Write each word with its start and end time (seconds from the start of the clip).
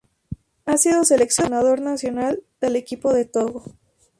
Ha 0.65 0.77
sido 0.79 1.03
seleccionador 1.05 1.79
nacional 1.79 2.41
del 2.59 2.75
equipo 2.75 3.13
de 3.13 3.25
Togo. 3.25 3.63